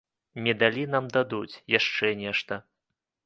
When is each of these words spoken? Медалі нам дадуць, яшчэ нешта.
Медалі 0.45 0.85
нам 0.95 1.09
дадуць, 1.17 1.61
яшчэ 1.77 2.11
нешта. 2.25 2.59